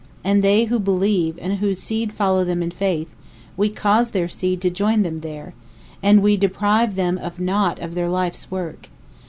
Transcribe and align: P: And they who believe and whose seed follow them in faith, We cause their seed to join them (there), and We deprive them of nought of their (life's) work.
P: 0.23 0.29
And 0.31 0.43
they 0.43 0.65
who 0.65 0.79
believe 0.79 1.37
and 1.39 1.59
whose 1.59 1.79
seed 1.79 2.11
follow 2.11 2.43
them 2.43 2.63
in 2.63 2.71
faith, 2.71 3.13
We 3.55 3.69
cause 3.69 4.09
their 4.09 4.27
seed 4.27 4.59
to 4.61 4.71
join 4.71 5.03
them 5.03 5.19
(there), 5.19 5.53
and 6.01 6.23
We 6.23 6.37
deprive 6.37 6.95
them 6.95 7.19
of 7.19 7.39
nought 7.39 7.77
of 7.77 7.93
their 7.93 8.09
(life's) 8.09 8.49
work. 8.49 8.89